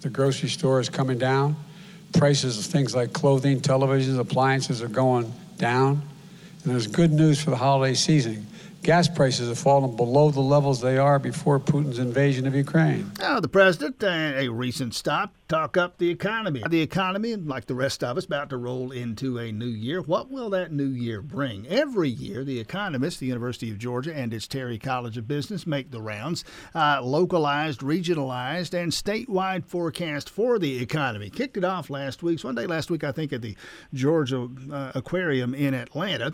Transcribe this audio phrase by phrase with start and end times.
[0.00, 1.56] the grocery store is coming down.
[2.12, 6.02] Prices of things like clothing, televisions, appliances are going down.
[6.62, 8.46] And there's good news for the holiday season.
[8.82, 13.10] Gas prices have fallen below the levels they are before Putin's invasion of Ukraine.
[13.18, 16.62] Now, the president, a recent stop, talk up the economy.
[16.68, 20.00] The economy, like the rest of us, about to roll into a new year.
[20.00, 21.66] What will that new year bring?
[21.66, 25.90] Every year, the economists, the University of Georgia and its Terry College of Business make
[25.90, 31.30] the rounds, uh, localized, regionalized, and statewide forecast for the economy.
[31.30, 32.38] Kicked it off last week.
[32.38, 33.56] So one day last week, I think, at the
[33.92, 36.32] Georgia uh, Aquarium in Atlanta.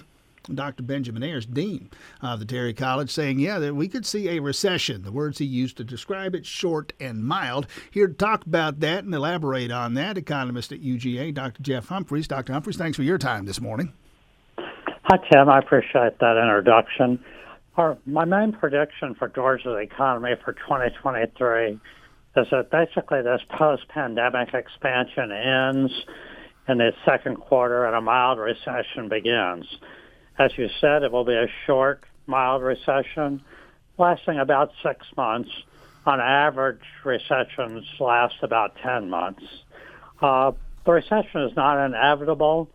[0.52, 0.82] Dr.
[0.82, 5.02] Benjamin Ayers, Dean of the Terry College, saying, yeah, that we could see a recession.
[5.02, 7.66] The words he used to describe it, short and mild.
[7.90, 11.62] Here to talk about that and elaborate on that, economist at UGA, Dr.
[11.62, 12.28] Jeff Humphreys.
[12.28, 12.52] Dr.
[12.52, 13.92] Humphreys, thanks for your time this morning.
[14.58, 15.48] Hi, Tim.
[15.48, 17.22] I appreciate that introduction.
[17.76, 21.78] Our, my main prediction for Georgia's economy for 2023
[22.36, 25.92] is that basically this post-pandemic expansion ends
[26.68, 29.66] in the second quarter and a mild recession begins.
[30.38, 33.42] As you said, it will be a short, mild recession
[33.98, 35.50] lasting about six months.
[36.06, 39.44] On average, recessions last about 10 months.
[40.20, 40.52] Uh,
[40.84, 42.68] the recession is not inevitable,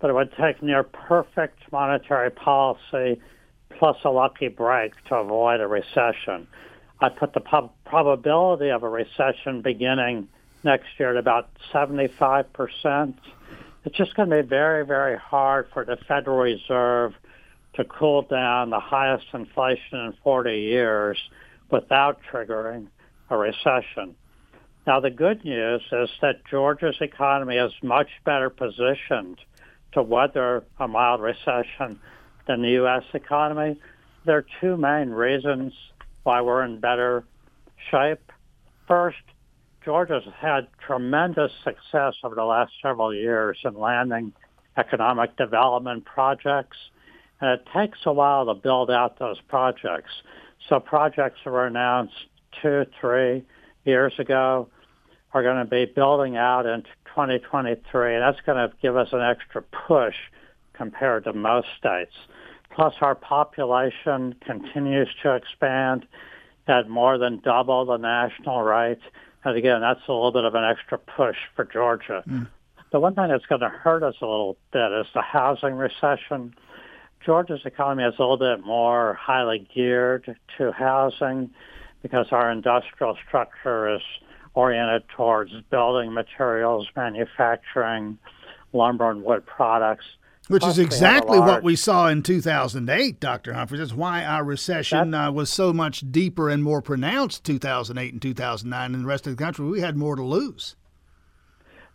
[0.00, 3.20] but it would take near perfect monetary policy
[3.78, 6.46] plus a lucky break to avoid a recession.
[7.00, 10.28] I put the prob- probability of a recession beginning
[10.64, 13.18] next year at about 75 percent
[13.84, 17.14] it's just going to be very, very hard for the Federal Reserve
[17.74, 21.18] to cool down the highest inflation in 40 years
[21.70, 22.88] without triggering
[23.30, 24.14] a recession.
[24.86, 29.38] Now, the good news is that Georgia's economy is much better positioned
[29.92, 32.00] to weather a mild recession
[32.46, 33.04] than the U.S.
[33.14, 33.80] economy.
[34.26, 35.72] There are two main reasons
[36.24, 37.24] why we're in better
[37.90, 38.32] shape.
[38.86, 39.22] First,
[39.84, 44.32] Georgia's had tremendous success over the last several years in landing
[44.76, 46.76] economic development projects,
[47.40, 50.10] and it takes a while to build out those projects.
[50.68, 52.14] So projects that were announced
[52.60, 53.44] two, three
[53.84, 54.68] years ago
[55.34, 59.20] are going to be building out in 2023, and that's going to give us an
[59.20, 60.14] extra push
[60.74, 62.14] compared to most states.
[62.74, 66.06] Plus, our population continues to expand
[66.68, 69.00] at more than double the national rate.
[69.44, 72.22] And again, that's a little bit of an extra push for Georgia.
[72.28, 72.48] Mm.
[72.92, 76.54] The one thing that's going to hurt us a little bit is the housing recession.
[77.24, 81.50] Georgia's economy is a little bit more highly geared to housing
[82.02, 84.02] because our industrial structure is
[84.54, 88.18] oriented towards building materials, manufacturing,
[88.72, 90.04] lumber and wood products.
[90.52, 93.54] Which is exactly what we saw in 2008, Dr.
[93.54, 93.80] Humphreys.
[93.80, 98.94] That's why our recession uh, was so much deeper and more pronounced 2008 and 2009
[98.94, 99.66] in the rest of the country.
[99.66, 100.76] We had more to lose.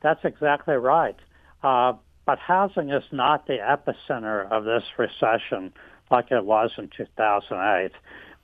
[0.01, 1.15] That's exactly right.
[1.63, 1.93] Uh,
[2.25, 5.73] but housing is not the epicenter of this recession
[6.11, 7.91] like it was in 2008.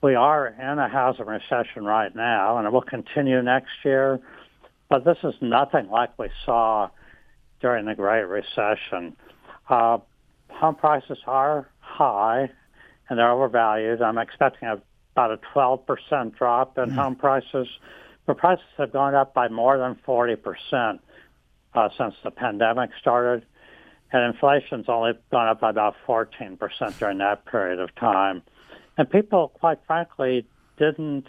[0.02, 4.20] We are in a housing recession right now, and it will continue next year.
[4.88, 6.90] But this is nothing like we saw
[7.60, 9.16] during the Great Recession.
[9.68, 9.98] Uh,
[10.50, 12.50] home prices are high
[13.08, 14.02] and they're overvalued.
[14.02, 14.80] I'm expecting a,
[15.12, 16.94] about a 12% drop in mm.
[16.94, 17.68] home prices.
[18.26, 20.98] But prices have gone up by more than 40%
[21.74, 23.44] uh, since the pandemic started.
[24.12, 28.42] And inflation's only gone up by about 14% during that period of time.
[28.96, 30.46] And people, quite frankly,
[30.78, 31.26] didn't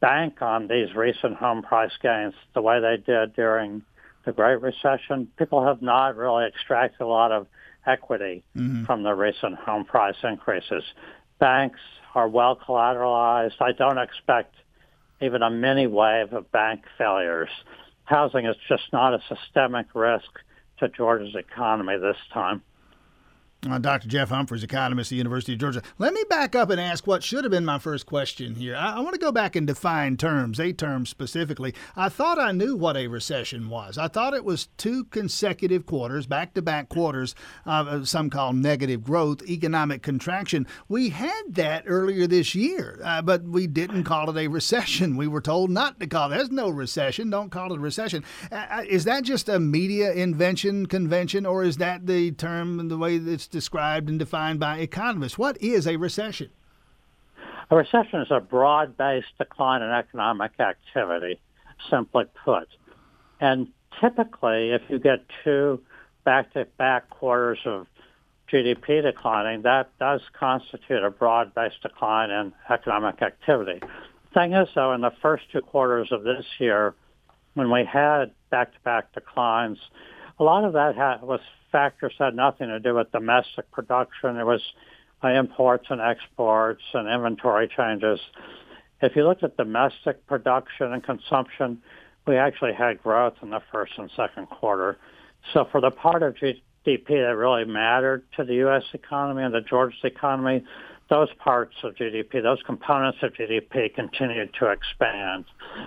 [0.00, 3.82] bank on these recent home price gains the way they did during
[4.24, 5.28] the Great Recession.
[5.38, 7.46] People have not really extracted a lot of
[7.86, 8.84] equity mm-hmm.
[8.84, 10.84] from the recent home price increases.
[11.38, 11.80] Banks
[12.14, 13.60] are well collateralized.
[13.60, 14.54] I don't expect
[15.20, 17.50] even a mini wave of bank failures.
[18.04, 20.30] Housing is just not a systemic risk
[20.78, 22.62] to Georgia's economy this time.
[23.68, 24.08] Uh, Dr.
[24.08, 25.82] Jeff Humphreys, economist at the University of Georgia.
[25.98, 28.74] Let me back up and ask what should have been my first question here.
[28.74, 31.74] I, I want to go back and define terms, a term specifically.
[31.94, 33.98] I thought I knew what a recession was.
[33.98, 37.34] I thought it was two consecutive quarters, back to back quarters,
[37.66, 40.66] of some call negative growth, economic contraction.
[40.88, 45.18] We had that earlier this year, uh, but we didn't call it a recession.
[45.18, 46.36] We were told not to call it.
[46.36, 47.28] There's no recession.
[47.28, 48.24] Don't call it a recession.
[48.50, 52.90] Uh, uh is that just a media invention, convention, or is that the term and
[52.90, 55.38] the way it's described and defined by economists.
[55.38, 56.50] What is a recession?
[57.70, 61.40] A recession is a broad-based decline in economic activity,
[61.88, 62.68] simply put.
[63.40, 63.68] And
[64.00, 65.80] typically, if you get two
[66.24, 67.86] back-to-back quarters of
[68.50, 73.80] GDP declining, that does constitute a broad-based decline in economic activity.
[74.34, 76.94] Thing is, though, in the first two quarters of this year,
[77.54, 79.78] when we had back-to-back declines,
[80.38, 84.36] a lot of that was factors had nothing to do with domestic production.
[84.36, 84.62] It was
[85.22, 88.20] uh, imports and exports and inventory changes.
[89.02, 91.82] If you looked at domestic production and consumption,
[92.26, 94.98] we actually had growth in the first and second quarter.
[95.52, 98.84] So for the part of GDP that really mattered to the U.S.
[98.92, 100.64] economy and the Georgia economy,
[101.08, 105.44] those parts of GDP, those components of GDP continued to expand.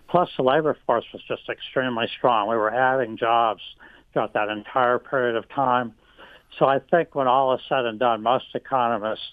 [0.09, 2.49] Plus, the labor force was just extremely strong.
[2.49, 3.61] We were adding jobs
[4.13, 5.93] throughout that entire period of time.
[6.59, 9.25] So I think when all is said and done, most economists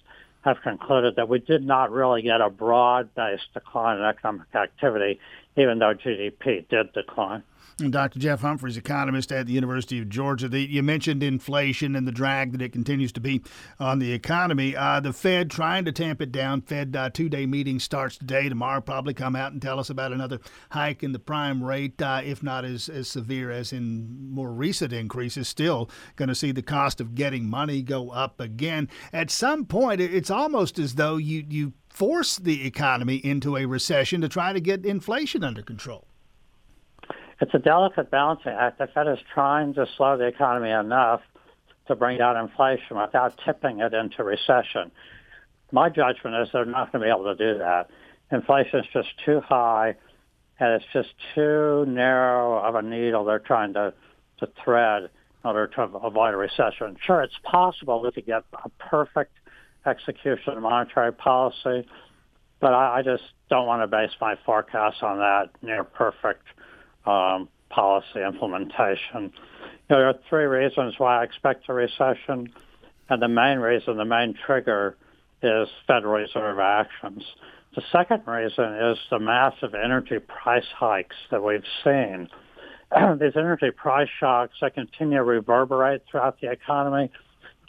[0.43, 5.21] have concluded that we did not really get a broad-based decline in economic activity,
[5.57, 7.43] even though GDP did decline.
[7.81, 8.19] And Dr.
[8.19, 10.49] Jeff Humphreys, economist at the University of Georgia.
[10.49, 13.43] The, you mentioned inflation and the drag that it continues to be
[13.79, 14.77] on the economy.
[14.77, 16.61] Uh, the Fed trying to tamp it down.
[16.61, 18.49] Fed uh, two-day meeting starts today.
[18.49, 22.21] Tomorrow, probably come out and tell us about another hike in the prime rate, uh,
[22.23, 25.49] if not as, as severe as in more recent increases.
[25.49, 28.89] Still going to see the cost of getting money go up again.
[29.13, 34.21] At some point, it's almost as though you you force the economy into a recession
[34.23, 36.07] to try to get inflation under control
[37.41, 38.79] it's a delicate balancing act.
[38.79, 41.23] The Fed is trying to slow the economy enough
[41.89, 44.91] to bring down inflation without tipping it into recession.
[45.73, 47.89] My judgment is they're not going to be able to do that.
[48.31, 49.97] Inflation is just too high,
[50.59, 53.95] and it's just too narrow of a needle they're trying to,
[54.39, 55.11] to thread in
[55.51, 56.97] order to avoid a recession.
[57.03, 59.33] Sure, it's possible we could get a perfect
[59.87, 61.87] execution of monetary policy,
[62.61, 66.45] but I, I just don't want to base my forecast on that near perfect
[67.07, 69.33] um, policy implementation.
[69.89, 72.53] You know, there are three reasons why I expect a recession,
[73.09, 74.97] and the main reason, the main trigger,
[75.43, 77.25] is Federal Reserve actions.
[77.75, 82.29] The second reason is the massive energy price hikes that we've seen.
[83.21, 87.11] These energy price shocks that continue to reverberate throughout the economy.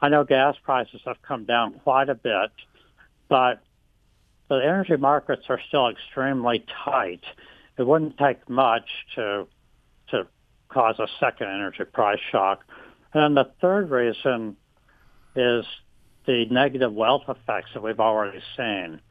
[0.01, 2.51] I know gas prices have come down quite a bit,
[3.29, 3.61] but
[4.49, 7.23] the energy markets are still extremely tight
[7.81, 9.47] it wouldn't take much to
[10.09, 10.27] to
[10.69, 12.63] cause a second energy price shock.
[13.13, 14.55] And the third reason
[15.35, 15.65] is
[16.27, 19.01] the negative wealth effects that we've already seen.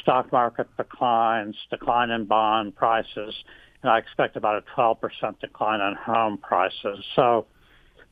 [0.00, 3.34] Stock market declines, decline in bond prices,
[3.82, 7.04] and I expect about a 12% decline in home prices.
[7.14, 7.46] So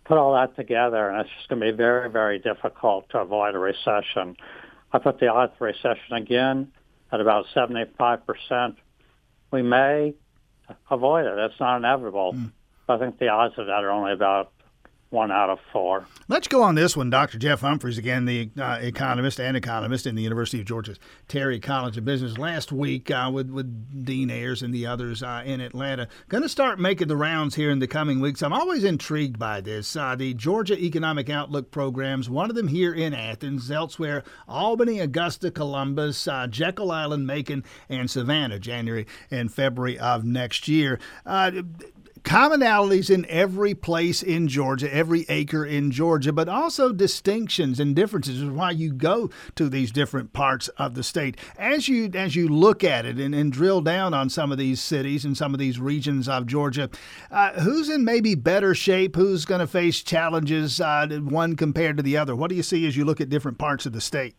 [0.04, 3.54] put all that together, and it's just going to be very, very difficult to avoid
[3.54, 4.36] a recession.
[4.92, 6.72] I put the odds for recession again
[7.12, 8.76] at about 75%
[9.54, 10.14] we may
[10.90, 11.38] avoid it.
[11.38, 12.32] It's not inevitable.
[12.34, 12.50] Mm.
[12.88, 14.52] I think the odds of that are only about
[15.14, 16.06] one out of four.
[16.28, 17.08] Let's go on this one.
[17.08, 17.38] Dr.
[17.38, 21.96] Jeff Humphreys, again, the uh, economist and economist in the University of Georgia's Terry College
[21.96, 22.36] of Business.
[22.36, 26.08] Last week uh, with, with Dean Ayers and the others uh, in Atlanta.
[26.28, 28.42] Going to start making the rounds here in the coming weeks.
[28.42, 29.94] I'm always intrigued by this.
[29.94, 35.52] Uh, the Georgia Economic Outlook programs, one of them here in Athens, elsewhere, Albany, Augusta,
[35.52, 40.98] Columbus, uh, Jekyll Island, Macon, and Savannah, January and February of next year.
[42.24, 48.40] Commonalities in every place in Georgia, every acre in Georgia, but also distinctions and differences
[48.40, 51.36] is why you go to these different parts of the state.
[51.58, 54.80] As you as you look at it and, and drill down on some of these
[54.80, 56.88] cities and some of these regions of Georgia,
[57.30, 59.16] uh, who's in maybe better shape?
[59.16, 62.34] Who's going to face challenges uh, one compared to the other?
[62.34, 64.34] What do you see as you look at different parts of the state?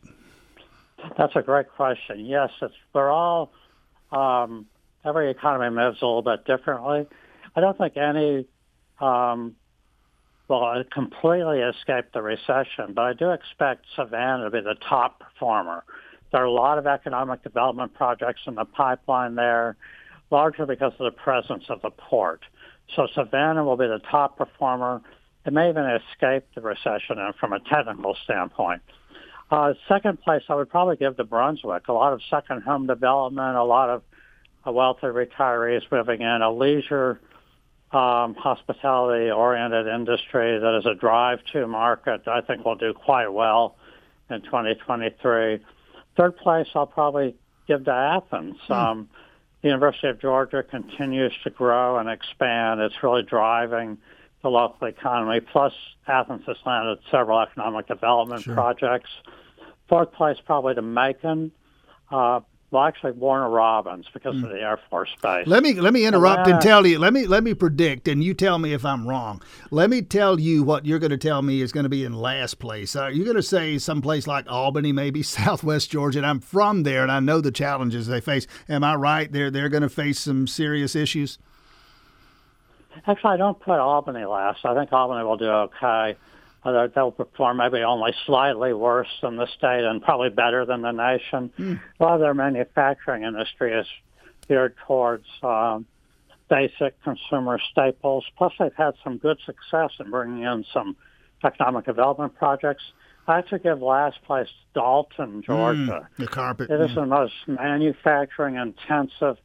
[1.20, 2.26] That's a great question.
[2.26, 3.52] Yes, it's, we're all
[4.12, 4.66] um,
[5.06, 7.06] every economy moves a little bit differently.
[7.56, 8.48] I don't think any
[9.00, 9.56] um,
[10.48, 15.84] will completely escape the recession, but I do expect Savannah to be the top performer.
[16.32, 19.78] There are a lot of economic development projects in the pipeline there,
[20.32, 22.42] largely because of the presence of the port.
[22.96, 25.02] So Savannah will be the top performer,
[25.46, 28.82] it may even escape the recession from a technical standpoint.
[29.52, 31.88] Uh, second place, I would probably give to Brunswick.
[31.88, 34.02] A lot of second home development, a lot of
[34.66, 37.20] uh, wealthy retirees moving in, a leisure
[37.96, 42.28] um, hospitality-oriented industry that is a drive-to market.
[42.28, 43.76] I think will do quite well
[44.30, 45.64] in 2023.
[46.18, 47.36] Third place, I'll probably
[47.68, 48.58] give to Athens.
[48.68, 48.74] Hmm.
[48.74, 49.10] Um,
[49.62, 52.82] the University of Georgia continues to grow and expand.
[52.82, 53.98] It's really driving
[54.44, 55.40] the local economy.
[55.40, 55.74] Plus,
[56.06, 58.54] Athens has landed several economic development sure.
[58.54, 59.10] projects.
[59.88, 61.52] Fourth place, probably to Macon.
[62.12, 62.42] Uh,
[62.80, 64.44] actually, Warner Robins because mm.
[64.44, 65.48] of the Air Force Base.
[65.48, 67.00] Let me let me interrupt and, and tell you.
[67.00, 69.42] Let me let me predict, and you tell me if I'm wrong.
[69.72, 72.14] Let me tell you what you're going to tell me is going to be in
[72.14, 72.96] last place.
[72.96, 76.20] Are you going to say someplace like Albany, maybe Southwest Georgia?
[76.20, 78.48] And I'm from there, and I know the challenges they face.
[78.70, 79.32] Am I right?
[79.32, 81.38] They're they're going to face some serious issues.
[83.08, 84.66] Actually, I don't put Albany last.
[84.66, 86.16] I think Albany will do okay.
[86.66, 90.92] Uh, they'll perform maybe only slightly worse than the state and probably better than the
[90.92, 91.52] nation.
[91.60, 91.80] Mm.
[92.00, 93.86] A lot of their manufacturing industry is
[94.48, 95.86] geared towards um,
[96.50, 98.26] basic consumer staples.
[98.36, 100.96] Plus, they've had some good success in bringing in some
[101.44, 102.84] economic development projects.
[103.28, 106.08] I have to give last place Dalton, Georgia.
[106.14, 106.70] Mm, the carpet.
[106.72, 106.96] It is mm.
[106.96, 109.38] the most manufacturing intensive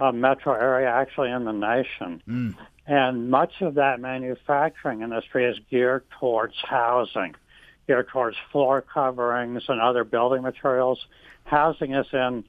[0.00, 2.22] uh, metro area actually in the nation.
[2.28, 2.56] Mm.
[2.90, 7.36] And much of that manufacturing industry is geared towards housing,
[7.86, 11.06] geared towards floor coverings and other building materials.
[11.44, 12.42] Housing is in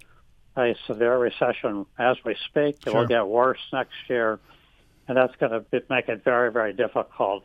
[0.58, 2.78] a severe recession as we speak.
[2.78, 3.02] It sure.
[3.02, 4.40] will get worse next year,
[5.08, 7.44] and that's going to make it very, very difficult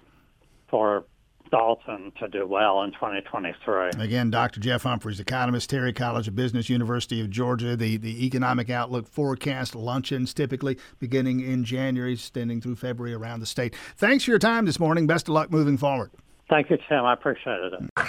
[0.69, 1.05] for
[1.51, 4.03] Dalton to do well in 2023.
[4.03, 4.61] Again, Dr.
[4.61, 7.77] Jeff Humphreys, economist, Terry College of Business, University of Georgia.
[7.77, 13.47] The, the Economic Outlook forecast luncheons typically beginning in January, extending through February around the
[13.47, 13.75] state.
[13.97, 15.07] Thanks for your time this morning.
[15.07, 16.11] Best of luck moving forward.
[16.49, 17.05] Thank you, Tim.
[17.05, 18.07] I appreciate it.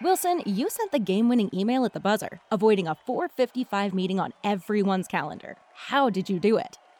[0.00, 5.08] Wilson, you sent the game-winning email at the buzzer, avoiding a 4:55 meeting on everyone's
[5.08, 5.56] calendar.
[5.74, 6.78] How did you do it?